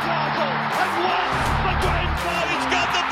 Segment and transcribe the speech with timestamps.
[0.00, 1.28] Newcastle have won
[1.66, 2.48] the Grand Final.
[2.48, 3.09] He's got the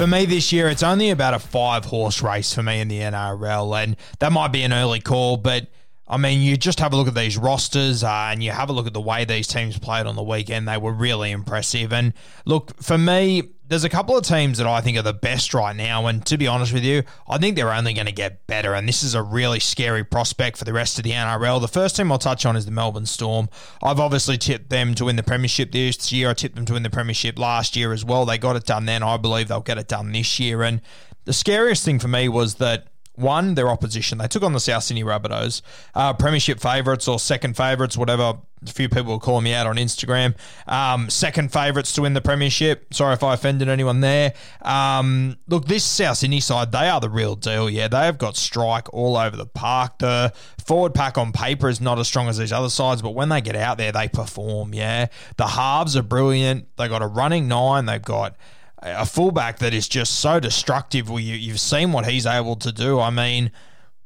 [0.00, 3.00] For me this year, it's only about a five horse race for me in the
[3.00, 5.66] NRL, and that might be an early call, but
[6.08, 8.72] I mean, you just have a look at these rosters uh, and you have a
[8.72, 10.66] look at the way these teams played on the weekend.
[10.66, 11.92] They were really impressive.
[11.92, 12.14] And
[12.46, 15.76] look, for me, there's a couple of teams that I think are the best right
[15.76, 16.08] now.
[16.08, 18.74] And to be honest with you, I think they're only going to get better.
[18.74, 21.60] And this is a really scary prospect for the rest of the NRL.
[21.60, 23.48] The first team I'll touch on is the Melbourne Storm.
[23.80, 26.30] I've obviously tipped them to win the Premiership this year.
[26.30, 28.26] I tipped them to win the Premiership last year as well.
[28.26, 29.04] They got it done then.
[29.04, 30.64] I believe they'll get it done this year.
[30.64, 30.80] And
[31.24, 32.88] the scariest thing for me was that
[33.20, 34.18] one, their opposition.
[34.18, 35.62] They took on the South Sydney Rabbitohs,
[35.94, 38.38] uh, premiership favourites or second favourites, whatever.
[38.62, 40.34] A few people were calling me out on Instagram.
[40.66, 42.92] Um, second favourites to win the premiership.
[42.92, 44.34] Sorry if I offended anyone there.
[44.60, 47.70] Um, look, this South Sydney side, they are the real deal.
[47.70, 49.98] Yeah, they have got strike all over the park.
[49.98, 53.30] The forward pack on paper is not as strong as these other sides, but when
[53.30, 54.74] they get out there, they perform.
[54.74, 55.06] Yeah,
[55.38, 56.68] the halves are brilliant.
[56.76, 57.86] They got a running nine.
[57.86, 58.36] They've got
[58.82, 61.08] a fullback that is just so destructive.
[61.08, 62.98] Well, you, you've seen what he's able to do.
[62.98, 63.50] I mean,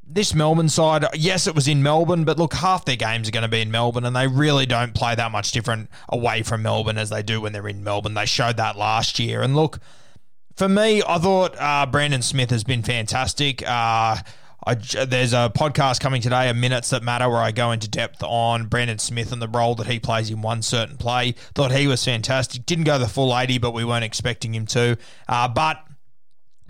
[0.07, 3.43] this Melbourne side, yes, it was in Melbourne, but look, half their games are going
[3.43, 6.99] to be in Melbourne, and they really don't play that much different away from Melbourne
[6.99, 8.15] as they do when they're in Melbourne.
[8.15, 9.43] They showed that last year.
[9.43, 9.79] And look,
[10.57, 13.63] for me, I thought uh, Brandon Smith has been fantastic.
[13.67, 14.19] Uh,
[14.67, 18.23] I, there's a podcast coming today, a Minutes That Matter, where I go into depth
[18.23, 21.33] on Brandon Smith and the role that he plays in one certain play.
[21.55, 22.65] Thought he was fantastic.
[22.65, 24.97] Didn't go the full 80, but we weren't expecting him to.
[25.29, 25.85] Uh, but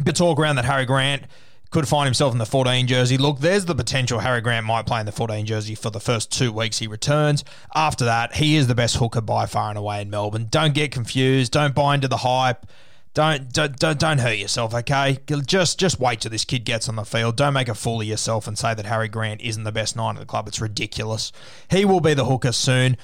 [0.02, 1.24] bit talk around that Harry Grant
[1.70, 3.18] could find himself in the 14 jersey.
[3.18, 6.30] Look, there's the potential Harry Grant might play in the 14 jersey for the first
[6.30, 7.44] two weeks he returns.
[7.74, 10.46] After that, he is the best hooker by far and away in Melbourne.
[10.50, 11.52] Don't get confused.
[11.52, 12.66] Don't buy into the hype.
[13.14, 15.18] Don't, don't don't hurt yourself, okay?
[15.46, 17.36] Just just wait till this kid gets on the field.
[17.36, 20.16] Don't make a fool of yourself and say that Harry Grant isn't the best nine
[20.16, 20.48] at the club.
[20.48, 21.30] It's ridiculous.
[21.70, 22.96] He will be the hooker soon.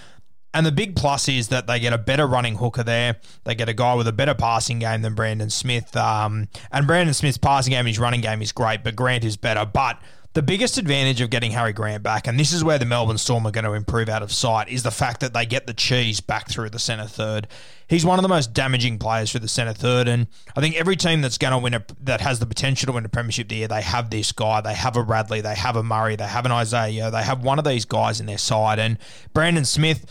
[0.53, 3.19] And the big plus is that they get a better running hooker there.
[3.45, 5.97] They get a guy with a better passing game than Brandon Smith.
[5.97, 9.65] Um, and Brandon Smith's passing game, his running game is great, but Grant is better.
[9.65, 10.01] But
[10.33, 13.45] the biggest advantage of getting Harry Grant back, and this is where the Melbourne Storm
[13.47, 16.21] are going to improve out of sight, is the fact that they get the cheese
[16.21, 17.49] back through the centre third.
[17.89, 20.95] He's one of the most damaging players through the centre third, and I think every
[20.95, 23.57] team that's going to win a that has the potential to win a premiership the
[23.57, 24.61] year, they have this guy.
[24.61, 27.59] They have a Radley, they have a Murray, they have an Isaah, they have one
[27.59, 28.99] of these guys in their side, and
[29.35, 30.07] Brandon Smith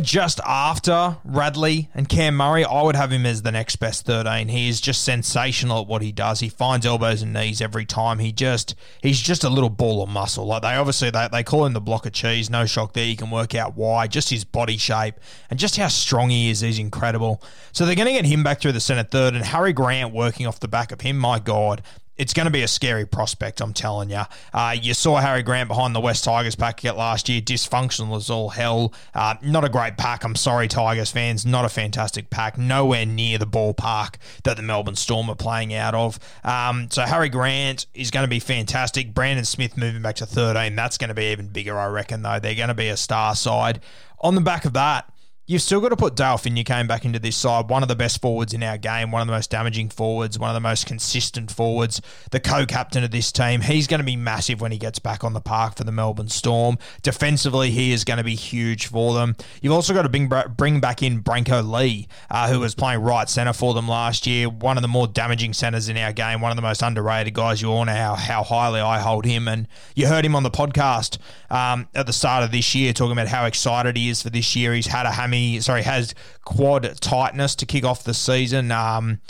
[0.00, 4.48] just after Radley and Cam Murray, I would have him as the next best 13.
[4.48, 6.40] He is just sensational at what he does.
[6.40, 8.18] He finds elbows and knees every time.
[8.18, 10.46] He just he's just a little ball of muscle.
[10.46, 12.50] Like they obviously they, they call him the block of cheese.
[12.50, 13.04] No shock there.
[13.04, 14.06] You can work out why.
[14.06, 15.14] Just his body shape
[15.50, 17.42] and just how strong he is is incredible.
[17.72, 20.46] So they're going to get him back through the centre third and Harry Grant working
[20.46, 21.18] off the back of him.
[21.18, 21.82] My God,
[22.20, 24.20] it's going to be a scary prospect, I'm telling you.
[24.52, 28.50] Uh, you saw Harry Grant behind the West Tigers packet last year, dysfunctional as all
[28.50, 28.92] hell.
[29.14, 30.22] Uh, not a great pack.
[30.22, 31.46] I'm sorry, Tigers fans.
[31.46, 32.58] Not a fantastic pack.
[32.58, 36.18] Nowhere near the ballpark that the Melbourne Storm are playing out of.
[36.44, 39.14] Um, so Harry Grant is going to be fantastic.
[39.14, 40.76] Brandon Smith moving back to 13.
[40.76, 42.38] That's going to be even bigger, I reckon, though.
[42.38, 43.80] They're going to be a star side.
[44.20, 45.10] On the back of that,
[45.50, 47.68] You've still got to put Dale Finucane back into this side.
[47.68, 50.48] One of the best forwards in our game, one of the most damaging forwards, one
[50.48, 52.00] of the most consistent forwards,
[52.30, 53.62] the co captain of this team.
[53.62, 56.28] He's going to be massive when he gets back on the park for the Melbourne
[56.28, 56.78] Storm.
[57.02, 59.34] Defensively, he is going to be huge for them.
[59.60, 63.28] You've also got to bring, bring back in Brenko Lee, uh, who was playing right
[63.28, 64.48] centre for them last year.
[64.48, 67.60] One of the more damaging centres in our game, one of the most underrated guys.
[67.60, 69.48] You all know how, how highly I hold him.
[69.48, 71.18] And you heard him on the podcast
[71.50, 74.54] um, at the start of this year talking about how excited he is for this
[74.54, 74.74] year.
[74.74, 76.14] He's had a hammy sorry, has
[76.44, 78.70] quad tightness to kick off the season.
[78.72, 79.20] Um,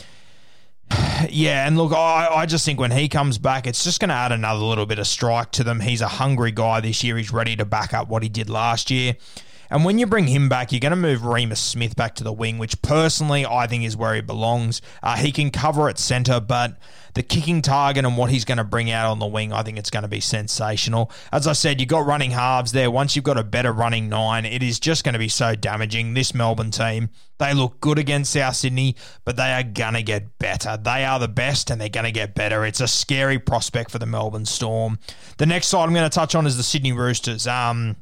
[1.28, 4.14] Yeah, and look, I, I just think when he comes back, it's just going to
[4.14, 5.80] add another little bit of strike to them.
[5.80, 7.16] He's a hungry guy this year.
[7.18, 9.16] He's ready to back up what he did last year.
[9.70, 12.32] And when you bring him back, you're going to move Reimis Smith back to the
[12.32, 14.82] wing, which personally I think is where he belongs.
[15.02, 16.76] Uh, he can cover at centre, but
[17.14, 19.78] the kicking target and what he's going to bring out on the wing, I think
[19.78, 21.10] it's going to be sensational.
[21.32, 22.90] As I said, you've got running halves there.
[22.90, 26.14] Once you've got a better running nine, it is just going to be so damaging.
[26.14, 30.38] This Melbourne team, they look good against South Sydney, but they are going to get
[30.38, 30.76] better.
[30.76, 32.64] They are the best and they're going to get better.
[32.64, 34.98] It's a scary prospect for the Melbourne Storm.
[35.38, 37.46] The next side I'm going to touch on is the Sydney Roosters.
[37.46, 37.96] Um,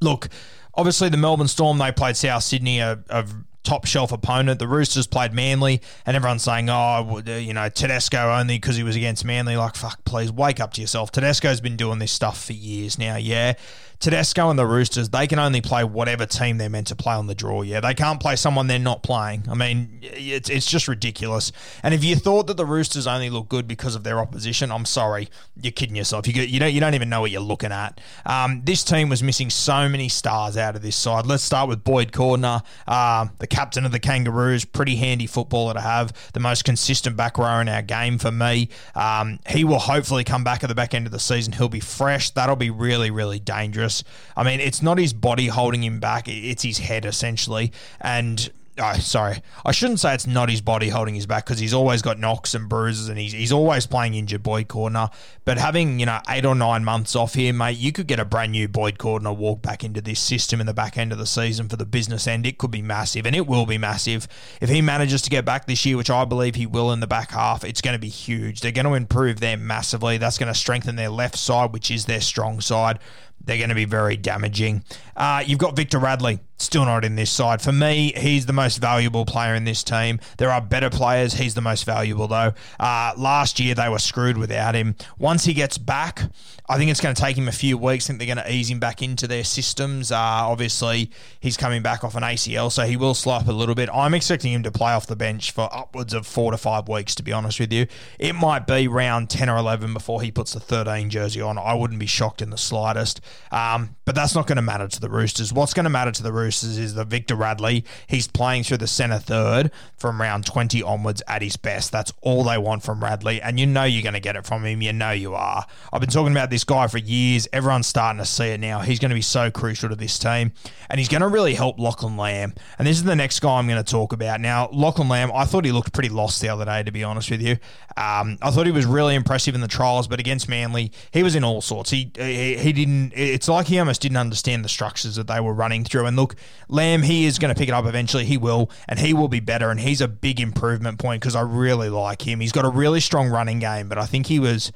[0.00, 0.28] look,
[0.74, 3.26] Obviously, the Melbourne Storm, they played South Sydney, a, a
[3.62, 4.58] top shelf opponent.
[4.58, 8.96] The Roosters played Manly, and everyone's saying, oh, you know, Tedesco only because he was
[8.96, 9.56] against Manly.
[9.56, 11.12] Like, fuck, please wake up to yourself.
[11.12, 13.54] Tedesco's been doing this stuff for years now, yeah.
[14.00, 17.26] Tedesco and the Roosters, they can only play whatever team they're meant to play on
[17.26, 17.60] the draw.
[17.60, 19.44] Yeah, they can't play someone they're not playing.
[19.46, 21.52] I mean, it's it's just ridiculous.
[21.82, 24.86] And if you thought that the Roosters only look good because of their opposition, I'm
[24.86, 25.28] sorry,
[25.60, 26.26] you're kidding yourself.
[26.26, 28.00] You you don't you don't even know what you're looking at.
[28.24, 31.26] Um, this team was missing so many stars out of this side.
[31.26, 34.64] Let's start with Boyd Cordner, uh, the captain of the Kangaroos.
[34.64, 36.12] Pretty handy footballer to have.
[36.32, 38.68] The most consistent back row in our game for me.
[38.94, 41.52] Um, he will hopefully come back at the back end of the season.
[41.52, 42.30] He'll be fresh.
[42.30, 44.02] That'll be really really dangerous.
[44.36, 47.72] I mean, it's not his body holding him back, it's his head essentially.
[48.00, 48.50] And
[48.82, 49.42] Oh, sorry.
[49.66, 52.54] I shouldn't say it's not his body holding his back because he's always got knocks
[52.54, 55.12] and bruises and he's, he's always playing injured Boyd Cordner.
[55.44, 58.24] But having, you know, eight or nine months off here, mate, you could get a
[58.24, 61.26] brand new Boyd Cordner walk back into this system in the back end of the
[61.26, 62.46] season for the business end.
[62.46, 64.26] It could be massive and it will be massive.
[64.62, 67.06] If he manages to get back this year, which I believe he will in the
[67.06, 68.62] back half, it's going to be huge.
[68.62, 70.16] They're going to improve them massively.
[70.16, 72.98] That's going to strengthen their left side, which is their strong side
[73.42, 74.84] they're going to be very damaging.
[75.16, 77.62] Uh, you've got Victor Radley, still not in this side.
[77.62, 80.20] For me, he's the most valuable player in this team.
[80.36, 81.34] There are better players.
[81.34, 82.52] He's the most valuable, though.
[82.78, 84.94] Uh, last year, they were screwed without him.
[85.18, 86.22] Once he gets back,
[86.68, 88.06] I think it's going to take him a few weeks.
[88.06, 90.12] I think they're going to ease him back into their systems.
[90.12, 91.10] Uh, obviously,
[91.40, 93.88] he's coming back off an ACL, so he will slip a little bit.
[93.92, 97.14] I'm expecting him to play off the bench for upwards of four to five weeks,
[97.16, 97.86] to be honest with you.
[98.18, 101.58] It might be round 10 or 11 before he puts the 13 jersey on.
[101.58, 103.20] I wouldn't be shocked in the slightest.
[103.50, 105.52] Um, but that's not going to matter to the Roosters.
[105.52, 108.86] What's going to matter to the Roosters is that Victor Radley, he's playing through the
[108.86, 111.92] centre third from round 20 onwards at his best.
[111.92, 113.40] That's all they want from Radley.
[113.40, 114.82] And you know you're going to get it from him.
[114.82, 115.66] You know you are.
[115.92, 117.46] I've been talking about this guy for years.
[117.52, 118.80] Everyone's starting to see it now.
[118.80, 120.52] He's going to be so crucial to this team.
[120.88, 122.54] And he's going to really help Lachlan Lamb.
[122.78, 124.40] And this is the next guy I'm going to talk about.
[124.40, 127.30] Now, Lachlan Lamb, I thought he looked pretty lost the other day, to be honest
[127.30, 127.58] with you.
[127.96, 131.34] Um, I thought he was really impressive in the trials, but against Manly, he was
[131.34, 131.90] in all sorts.
[131.90, 135.54] He, he, he didn't, it's like he almost didn't understand the structures that they were
[135.54, 136.06] running through.
[136.06, 136.34] And look,
[136.68, 138.24] Lamb, he is going to pick it up eventually.
[138.24, 139.70] He will, and he will be better.
[139.70, 142.40] And he's a big improvement point because I really like him.
[142.40, 144.72] He's got a really strong running game, but I think he was.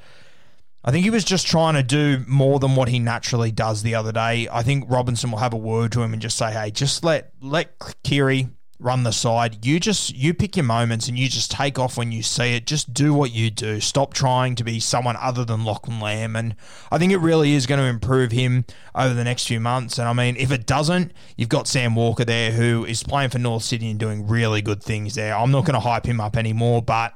[0.87, 3.95] I think he was just trying to do more than what he naturally does the
[3.95, 4.47] other day.
[4.51, 7.31] I think Robinson will have a word to him and just say, "Hey, just let
[7.41, 7.71] let
[8.03, 8.49] Keary
[8.79, 9.65] run the side.
[9.65, 12.65] You just you pick your moments and you just take off when you see it.
[12.65, 13.79] Just do what you do.
[13.79, 16.35] Stop trying to be someone other than Lachlan Lamb.
[16.35, 16.55] And
[16.91, 19.97] I think it really is going to improve him over the next few months.
[19.97, 23.39] And I mean, if it doesn't, you've got Sam Walker there who is playing for
[23.39, 25.35] North Sydney and doing really good things there.
[25.35, 27.13] I'm not going to hype him up anymore, but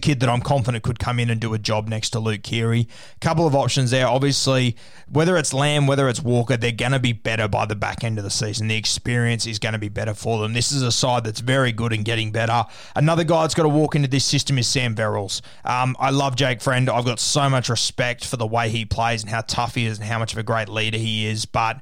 [0.00, 2.88] kid that I'm confident could come in and do a job next to Luke Keary.
[3.20, 4.06] Couple of options there.
[4.06, 4.76] Obviously,
[5.08, 8.18] whether it's Lamb, whether it's Walker, they're going to be better by the back end
[8.18, 8.68] of the season.
[8.68, 10.52] The experience is going to be better for them.
[10.52, 12.64] This is a side that's very good and getting better.
[12.94, 15.40] Another guy that's got to walk into this system is Sam Verrills.
[15.64, 16.88] Um, I love Jake Friend.
[16.88, 19.98] I've got so much respect for the way he plays and how tough he is
[19.98, 21.46] and how much of a great leader he is.
[21.46, 21.80] But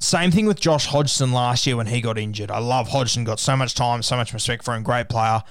[0.00, 2.50] same thing with Josh Hodgson last year when he got injured.
[2.50, 5.42] I love Hodgson, got so much time, so much respect for him, great player.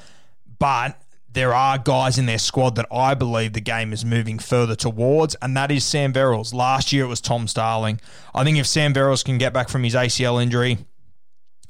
[0.59, 0.99] But
[1.33, 5.35] there are guys in their squad that I believe the game is moving further towards,
[5.35, 6.53] and that is Sam Verrills.
[6.53, 7.99] Last year it was Tom Starling.
[8.33, 10.79] I think if Sam Verrills can get back from his ACL injury,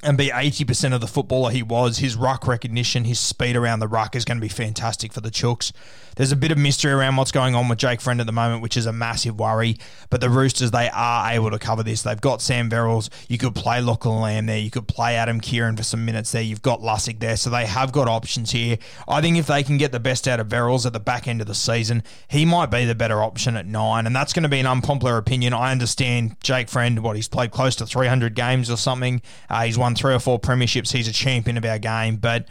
[0.04, 1.98] and be 80% of the footballer he was.
[1.98, 5.32] His ruck recognition, his speed around the ruck is going to be fantastic for the
[5.32, 5.72] Chooks.
[6.18, 8.64] There's a bit of mystery around what's going on with Jake Friend at the moment,
[8.64, 9.78] which is a massive worry.
[10.10, 12.02] But the Roosters, they are able to cover this.
[12.02, 13.10] They've got Sam Verrills.
[13.28, 14.58] You could play Lachlan Lamb there.
[14.58, 16.42] You could play Adam Keighran for some minutes there.
[16.42, 17.38] You've got Lussick there.
[17.38, 18.80] So they have got options here.
[19.08, 21.40] I think if they can get the best out of Verrills at the back end
[21.40, 24.08] of the season, he might be the better option at nine.
[24.08, 25.54] And that's going to be an unpopular opinion.
[25.54, 29.22] I understand Jake Friend, what he's played close to 300 games or something.
[29.52, 30.92] Uh, he's won three or four premierships.
[30.92, 32.18] He's a champion of our game.
[32.18, 32.48] But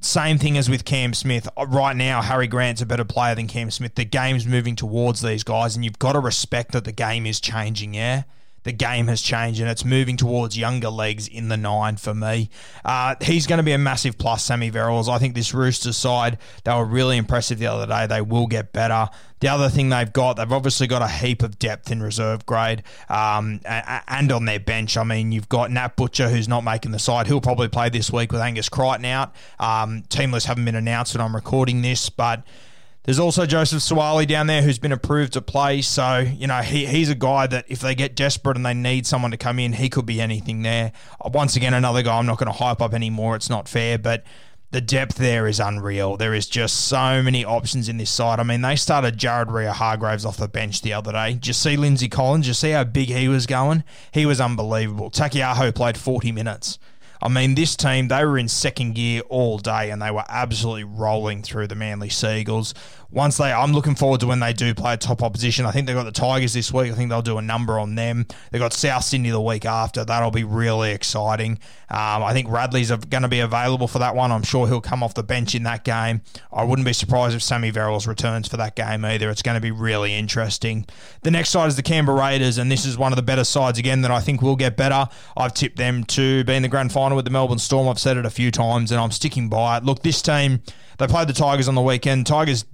[0.00, 1.48] same thing as with Cam Smith.
[1.56, 3.94] Uh, right now, Harry Grant's a better player than Cam Smith.
[3.94, 7.40] The game's moving towards these guys, and you've got to respect that the game is
[7.40, 8.24] changing, yeah?
[8.64, 12.50] The game has changed and it's moving towards younger legs in the nine for me.
[12.84, 15.08] Uh, he's going to be a massive plus, Sammy Verrills.
[15.08, 18.06] I think this Roosters side, they were really impressive the other day.
[18.06, 19.08] They will get better.
[19.40, 22.84] The other thing they've got, they've obviously got a heap of depth in reserve grade
[23.08, 24.96] um, and on their bench.
[24.96, 27.26] I mean, you've got Nat Butcher, who's not making the side.
[27.26, 29.34] He'll probably play this week with Angus Crichton out.
[29.58, 32.44] Um, team lists haven't been announced when I'm recording this, but
[33.04, 35.82] there's also Joseph Suaalii down there who's been approved to play.
[35.82, 39.06] So, you know, he, he's a guy that if they get desperate and they need
[39.06, 40.92] someone to come in, he could be anything there.
[41.20, 43.34] Uh, once again, another guy I'm not going to hype up anymore.
[43.34, 44.24] It's not fair, but
[44.70, 46.16] the depth there is unreal.
[46.16, 48.38] There is just so many options in this side.
[48.38, 51.34] I mean, they started Jared Waerea-Hargreaves off the bench the other day.
[51.34, 52.46] Did you see Lindsay Collins?
[52.46, 53.82] Did you see how big he was going?
[54.12, 55.10] He was unbelievable.
[55.10, 56.78] Taukeiaho played 40 minutes.
[57.22, 60.82] I mean, this team, they were in second gear all day and they were absolutely
[60.82, 62.74] rolling through the Manly Seagulls
[63.12, 65.66] once they, I'm looking forward to when they do play a top opposition.
[65.66, 66.90] I think they've got the Tigers this week.
[66.90, 68.26] I think they'll do a number on them.
[68.50, 70.04] They've got South Sydney the week after.
[70.04, 71.58] That'll be really exciting.
[71.90, 74.32] Um, I think Radley's going to be available for that one.
[74.32, 76.22] I'm sure he'll come off the bench in that game.
[76.50, 79.28] I wouldn't be surprised if Sammy Verrills returns for that game either.
[79.28, 80.86] It's going to be really interesting.
[81.20, 83.78] The next side is the Canberra Raiders, and this is one of the better sides
[83.78, 85.06] again that I think will get better.
[85.36, 87.88] I've tipped them to be in the grand final with the Melbourne Storm.
[87.88, 89.84] I've said it a few times, and I'm sticking by it.
[89.84, 90.62] Look, this team,
[90.98, 92.26] they played the Tigers on the weekend.
[92.26, 92.64] Tigers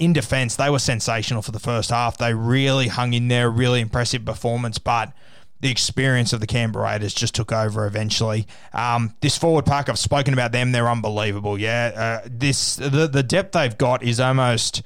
[0.00, 2.16] in defence, they were sensational for the first half.
[2.16, 5.12] They really hung in there, really impressive performance, but
[5.60, 8.46] the experience of the Canberra Raiders just took over eventually.
[8.72, 10.72] Um, this forward pack, I've spoken about them.
[10.72, 11.60] They're unbelievable.
[11.60, 14.82] Yeah, uh, this the the depth they've got is almost.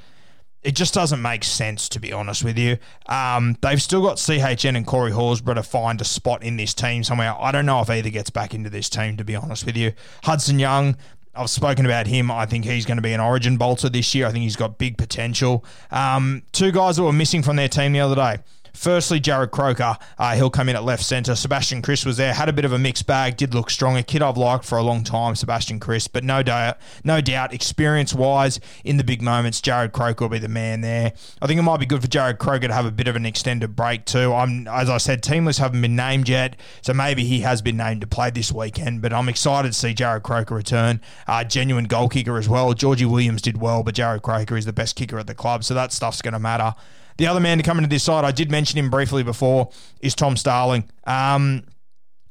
[0.64, 2.78] It just doesn't make sense, to be honest with you.
[3.04, 7.04] Um, they've still got CHN and Corey Horsburgh to find a spot in this team
[7.04, 7.34] somewhere.
[7.38, 9.92] I don't know if either gets back into this team, to be honest with you.
[10.22, 10.96] Hudson Young,
[11.36, 12.30] I've spoken about him.
[12.30, 14.26] I think he's going to be an origin bolter this year.
[14.26, 15.64] I think he's got big potential.
[15.90, 18.38] Um, two guys that were missing from their team the other day.
[18.74, 21.36] Firstly, Jarrod Croker, uh, he'll come in at left centre.
[21.36, 23.96] Sebastian Kris was there, had a bit of a mixed bag, did look strong.
[23.96, 27.54] A kid I've liked for a long time, Sebastian Kris, but no doubt, no doubt,
[27.54, 31.12] experience wise in the big moments, Jarrod Croker will be the man there.
[31.40, 33.24] I think it might be good for Jarrod Croker to have a bit of an
[33.24, 34.34] extended break too.
[34.34, 37.76] I'm, as I said, team lists haven't been named yet, so maybe he has been
[37.76, 39.02] named to play this weekend.
[39.02, 41.00] But I'm excited to see Jarrod Croker return.
[41.28, 42.74] Uh, genuine goal kicker as well.
[42.74, 45.74] Georgie Williams did well, but Jarrod Croker is the best kicker at the club, so
[45.74, 46.74] that stuff's going to matter.
[47.16, 50.14] The other man to come into this side, I did mention him briefly before, is
[50.14, 50.84] Tom Starling.
[51.06, 51.64] Um,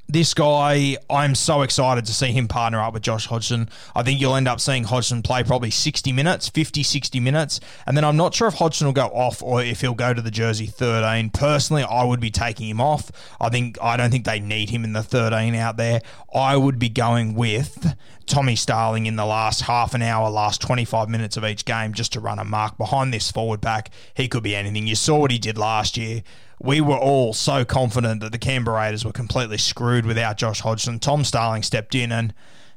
[0.09, 3.69] this guy, I'm so excited to see him partner up with Josh Hodgson.
[3.95, 7.59] I think you'll end up seeing Hodgson play probably 60 minutes, 50, 60 minutes.
[7.87, 10.21] And then I'm not sure if Hodgson will go off or if he'll go to
[10.21, 11.29] the jersey 13.
[11.29, 13.11] Personally, I would be taking him off.
[13.39, 16.01] I think I don't think they need him in the 13 out there.
[16.33, 21.09] I would be going with Tommy Starling in the last half an hour, last 25
[21.09, 23.89] minutes of each game just to run a mark behind this forward pack.
[24.15, 24.87] He could be anything.
[24.87, 26.23] You saw what he did last year
[26.63, 30.97] we were all so confident that the Canberra Raiders were completely screwed without Josh Hodgson.
[30.97, 32.33] Tom Starling stepped in and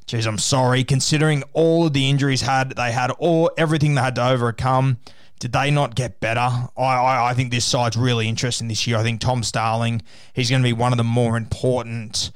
[0.06, 4.16] geez, I'm sorry, considering all of the injuries had they had all everything they had
[4.16, 4.98] to overcome.
[5.38, 6.40] Did they not get better?
[6.40, 8.96] I, I, I think this side's really interesting this year.
[8.96, 12.32] I think Tom Starling, he's going to be one of the more important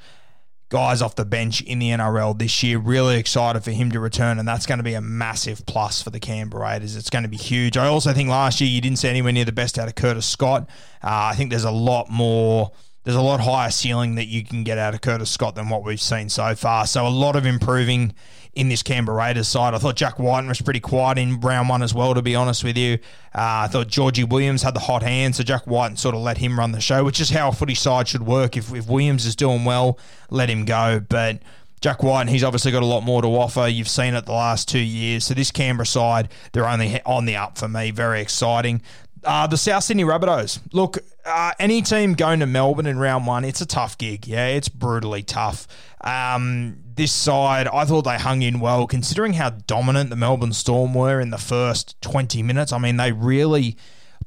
[0.71, 2.79] guys off the bench in the NRL this year.
[2.79, 6.09] Really excited for him to return, and that's going to be a massive plus for
[6.09, 6.95] the Canberra Raiders.
[6.95, 7.77] It's going to be huge.
[7.77, 10.25] I also think last year you didn't see anywhere near the best out of Curtis
[10.25, 10.63] Scott.
[11.03, 12.71] Uh, I think there's a lot more
[13.03, 15.83] there's a lot higher ceiling that you can get out of Curtis Scott than what
[15.83, 16.85] we've seen so far.
[16.85, 18.13] So a lot of improving
[18.53, 19.73] in this Canberra Raiders side.
[19.73, 22.63] I thought Jack Wighton was pretty quiet in round one as well, to be honest
[22.63, 22.95] with you.
[23.33, 26.37] Uh, I thought Georgie Williams had the hot hand, so Jack Wighton sort of let
[26.37, 28.57] him run the show, which is how a footy side should work.
[28.57, 29.97] If, if Williams is doing well,
[30.29, 30.99] let him go.
[30.99, 31.39] But
[31.79, 33.67] Jack Wighton, he's obviously got a lot more to offer.
[33.67, 35.25] You've seen it the last two years.
[35.25, 37.91] So this Canberra side, they're only on the up for me.
[37.91, 38.81] Very exciting.
[39.23, 40.59] Uh, the South Sydney Rabbitohs.
[40.73, 44.25] Look, uh, any team going to Melbourne in round one, it's a tough gig.
[44.25, 45.67] Yeah, it's brutally tough.
[46.01, 50.93] Um, this side, I thought they hung in well, considering how dominant the Melbourne Storm
[50.93, 52.73] were in the first 20 minutes.
[52.73, 53.77] I mean, they really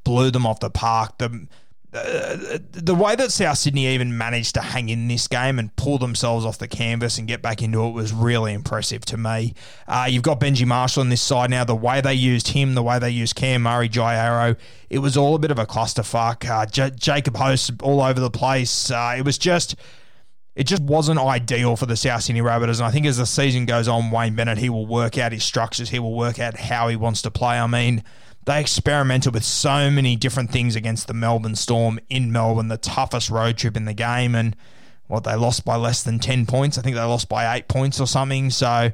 [0.04, 1.18] blew them off the park.
[1.18, 1.48] The
[1.94, 6.44] the way that South Sydney even managed to hang in this game and pull themselves
[6.44, 9.54] off the canvas and get back into it was really impressive to me.
[9.86, 11.62] Uh, you've got Benji Marshall on this side now.
[11.62, 14.56] The way they used him, the way they used Cam Murray, Jai Arrow,
[14.90, 16.48] it was all a bit of a clusterfuck.
[16.48, 18.90] Uh, J- Jacob Host all over the place.
[18.90, 19.76] Uh, it was just.
[20.56, 22.78] It just wasn't ideal for the South Sydney Rabbitohs.
[22.78, 25.42] And I think as the season goes on, Wayne Bennett, he will work out his
[25.42, 25.90] structures.
[25.90, 27.58] He will work out how he wants to play.
[27.58, 28.04] I mean,
[28.44, 33.30] they experimented with so many different things against the Melbourne Storm in Melbourne, the toughest
[33.30, 34.54] road trip in the game, and
[35.06, 36.78] what they lost by less than 10 points.
[36.78, 38.50] I think they lost by eight points or something.
[38.50, 38.92] So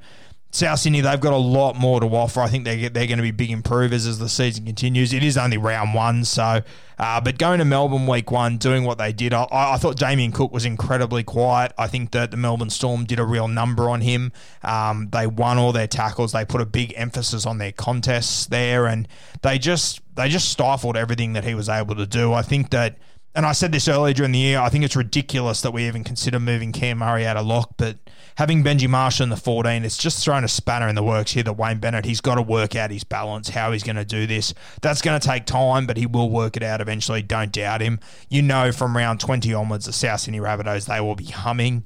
[0.53, 2.41] South Sydney, they've got a lot more to offer.
[2.41, 5.13] I think they're, they're going to be big improvers as the season continues.
[5.13, 6.63] It is only round one, so,
[6.99, 10.33] uh, but going to Melbourne week one, doing what they did, I, I, thought Damien
[10.33, 11.73] Cook was incredibly quiet.
[11.79, 14.33] I think that the Melbourne Storm did a real number on him.
[14.65, 16.33] Um, they won all their tackles.
[16.33, 19.07] They put a big emphasis on their contests there, and
[19.43, 22.33] they just they just stifled everything that he was able to do.
[22.33, 22.99] I think that
[23.35, 26.03] and I said this earlier during the year, I think it's ridiculous that we even
[26.03, 27.97] consider moving Cam Murray out of lock, but
[28.41, 31.43] having Benji Marshall in the 14, it's just thrown a spanner in the works here
[31.43, 34.27] that Wayne Bennett, he's got to work out his balance, how he's going to do
[34.27, 34.55] this.
[34.81, 37.21] That's going to take time, but he will work it out eventually.
[37.21, 38.01] Don't doubt him.
[38.31, 41.85] You know from round 20 onwards, the South Sydney Rabbitohs, they will be humming.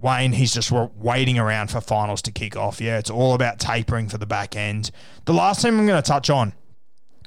[0.00, 2.80] Wayne, he's just waiting around for finals to kick off.
[2.80, 4.92] Yeah, it's all about tapering for the back end.
[5.24, 6.52] The last team I'm going to touch on,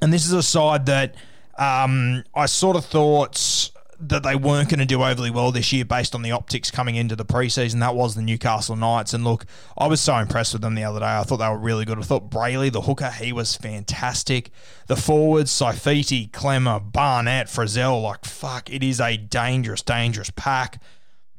[0.02, 1.16] and this is a side that–
[1.60, 3.70] um, I sort of thought
[4.02, 6.96] that they weren't going to do overly well this year based on the optics coming
[6.96, 7.80] into the preseason.
[7.80, 9.14] That was the Newcastle Knights.
[9.14, 9.46] And look,
[9.78, 11.06] I was so impressed with them the other day.
[11.06, 12.00] I thought they were really good.
[12.00, 14.52] I thought Brailey, the hooker, he was fantastic.
[14.88, 20.82] The forwards, Saifiti, Klemmer, Barnett, Frizell, like, fuck, it is a dangerous, dangerous pack.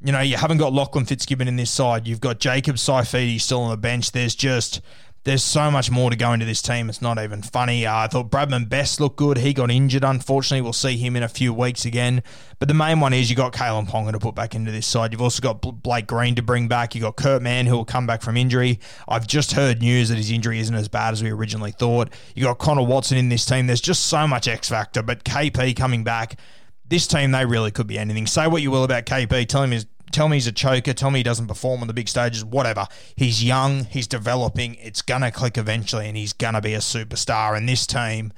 [0.03, 2.07] You know, you haven't got Lachlan Fitzgibbon in this side.
[2.07, 4.11] You've got Jacob Saifiti still on the bench.
[4.11, 4.81] There's just
[5.23, 6.89] there's so much more to go into this team.
[6.89, 7.85] It's not even funny.
[7.85, 9.37] Uh, I thought Bradman Best looked good.
[9.37, 10.03] He got injured.
[10.03, 12.23] Unfortunately, we'll see him in a few weeks again.
[12.57, 15.11] But the main one is you got Kalyn Ponga to put back into this side.
[15.11, 16.95] You've also got Blake Green to bring back.
[16.95, 18.79] You've got Kurt Mann who will come back from injury.
[19.07, 22.09] I've just heard news that his injury isn't as bad as we originally thought.
[22.33, 23.67] You've got Connor Watson in this team.
[23.67, 25.03] There's just so much X factor.
[25.03, 26.39] But KP coming back
[26.87, 28.25] this team, they really could be anything.
[28.25, 29.47] Say what you will about KP.
[29.47, 30.93] Tell him his Tell me he's a choker.
[30.93, 32.43] Tell me he doesn't perform on the big stages.
[32.43, 32.87] Whatever.
[33.15, 33.85] He's young.
[33.85, 34.75] He's developing.
[34.75, 37.57] It's to click eventually, and he's to be a superstar.
[37.57, 38.33] And this team,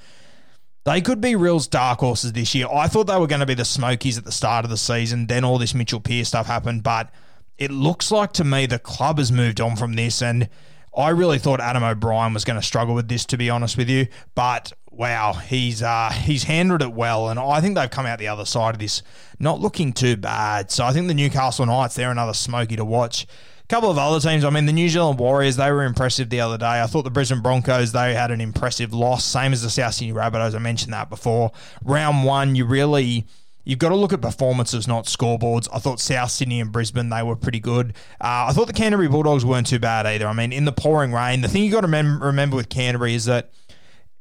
[0.86, 2.68] they could be Reals dark horses this year.
[2.72, 5.28] I thought they were going to be the Smokies at the start of the season.
[5.28, 6.84] Then all this Mitchell Pearce stuff happened.
[6.84, 7.10] But
[7.58, 10.22] it looks like to me the club has moved on from this.
[10.22, 10.50] And
[10.96, 13.90] I really thought Adam O'Brien was going to struggle with this, to be honest with
[13.90, 14.08] you.
[14.36, 18.28] But wow, he's uh, he's handled it well, and I think they've come out the
[18.28, 19.02] other side of this
[19.40, 20.72] not looking too bad.
[20.72, 23.24] So I think the Newcastle Knights they're another smoky to watch.
[23.64, 24.44] A couple of other teams.
[24.44, 26.82] I mean, the New Zealand Warriors they were impressive the other day.
[26.82, 30.14] I thought the Brisbane Broncos they had an impressive loss, same as the South Sydney
[30.14, 30.56] Rabbitohs.
[30.56, 31.52] I mentioned that before.
[31.84, 33.26] Round one, you really
[33.66, 35.70] You've got to look at performances, not scoreboards.
[35.74, 37.94] I thought South Sydney and Brisbane, they were pretty good.
[38.20, 40.28] Uh, I thought the Canterbury Bulldogs weren't too bad either.
[40.28, 43.14] I mean, in the pouring rain, the thing you've got to mem- remember with Canterbury
[43.14, 43.52] is that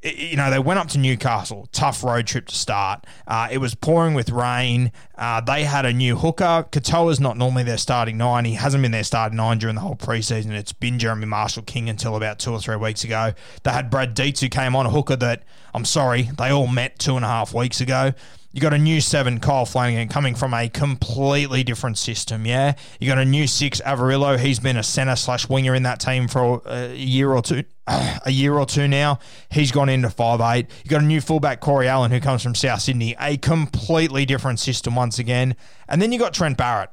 [0.02, 3.06] you know, they went up to Newcastle, tough road trip to start.
[3.26, 4.90] Uh, it was pouring with rain.
[5.16, 6.66] Uh, they had a new hooker.
[6.72, 8.44] Katoa's not normally their starting nine.
[8.44, 10.50] He hasn't been their starting nine during the whole preseason.
[10.50, 13.32] It's been Jeremy Marshall King until about two or three weeks ago.
[13.62, 16.98] They had Brad Dietz, who came on a hooker that, I'm sorry, they all met
[16.98, 18.12] two and a half weeks ago.
[18.54, 22.44] You got a new seven, Kyle Flanagan, coming from a completely different system.
[22.44, 24.38] Yeah, you got a new six, Averillo.
[24.38, 27.64] He's been a centre slash winger in that team for a year or two.
[28.24, 29.18] A year or two now,
[29.50, 30.70] he's gone into five eight.
[30.84, 34.60] You got a new fullback, Corey Allen, who comes from South Sydney, a completely different
[34.60, 35.56] system once again.
[35.88, 36.90] And then you've got Trent Barrett,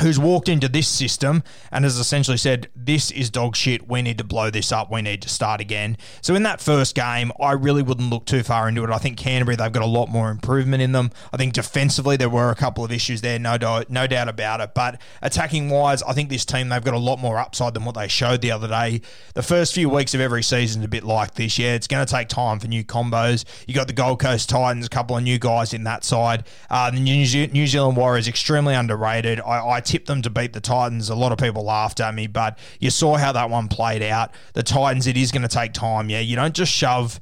[0.00, 3.88] who's walked into this system and has essentially said, This is dog shit.
[3.88, 4.90] We need to blow this up.
[4.90, 5.96] We need to start again.
[6.20, 8.90] So, in that first game, I really wouldn't look too far into it.
[8.90, 11.10] I think Canterbury, they've got a lot more improvement in them.
[11.32, 14.60] I think defensively, there were a couple of issues there, no doubt, no doubt about
[14.60, 14.74] it.
[14.74, 17.94] But attacking wise, I think this team, they've got a lot more upside than what
[17.94, 19.02] they showed the other day.
[19.34, 21.58] The first few weeks of every season is a bit like this.
[21.58, 23.44] Yeah, it's going to take time for new combos.
[23.66, 26.44] You got the Gold Coast Titans, a couple of new guys in that side.
[26.70, 29.40] Uh, the New, Zealand Warriors, extremely underrated.
[29.40, 31.10] I, I tipped them to beat the Titans.
[31.10, 34.32] A lot of people laughed at me, but you saw how that one played out.
[34.54, 36.08] The Titans, it is going to take time.
[36.10, 37.20] Yeah, you don't just shove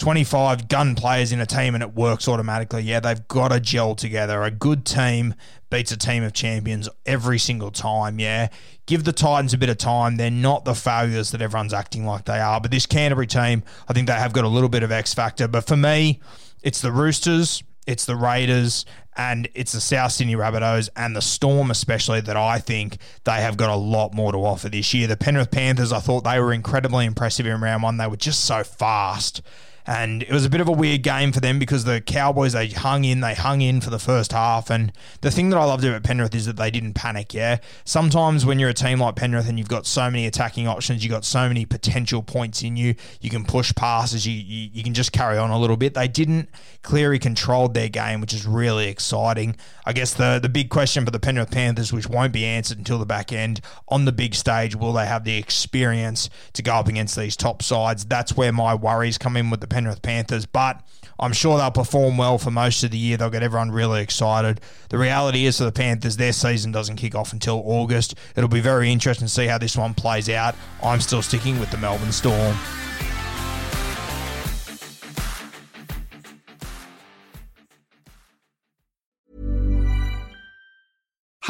[0.00, 2.82] 25 gun players in a team and it works automatically.
[2.82, 4.42] Yeah, they've got to gel together.
[4.42, 5.34] A good team
[5.68, 8.18] beats a team of champions every single time.
[8.18, 8.48] Yeah,
[8.86, 10.16] give the Titans a bit of time.
[10.16, 12.60] They're not the failures that everyone's acting like they are.
[12.60, 15.46] But this Canterbury team, I think they have got a little bit of X factor.
[15.46, 16.20] But for me,
[16.62, 18.86] it's the Roosters, it's the Raiders,
[19.20, 23.58] and it's the South Sydney Rabbitohs and the Storm, especially, that I think they have
[23.58, 25.06] got a lot more to offer this year.
[25.06, 27.98] The Penrith Panthers, I thought they were incredibly impressive in round one.
[27.98, 29.42] They were just so fast.
[29.86, 32.68] And it was a bit of a weird game for them because the Cowboys, they
[32.68, 34.70] hung in, they hung in for the first half.
[34.70, 37.58] And the thing that I loved about Penrith is that they didn't panic, yeah?
[37.84, 41.10] Sometimes when you're a team like Penrith and you've got so many attacking options, you've
[41.10, 44.94] got so many potential points in you, you can push passes, you, you, you can
[44.94, 45.94] just carry on a little bit.
[45.94, 46.48] They didn't.
[46.82, 49.56] Cleary controlled their game, which is really exciting.
[49.86, 52.98] I guess the, the big question for the Penrith Panthers, which won't be answered until
[52.98, 56.88] the back end, on the big stage, will they have the experience to go up
[56.88, 58.04] against these top sides?
[58.04, 60.82] That's where my worries come in with the Penrith Panthers, but
[61.18, 63.16] I'm sure they'll perform well for most of the year.
[63.16, 64.60] They'll get everyone really excited.
[64.88, 68.14] The reality is for the Panthers, their season doesn't kick off until August.
[68.36, 70.54] It'll be very interesting to see how this one plays out.
[70.82, 72.56] I'm still sticking with the Melbourne Storm.